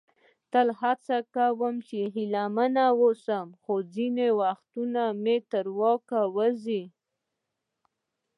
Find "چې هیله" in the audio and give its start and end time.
1.87-2.43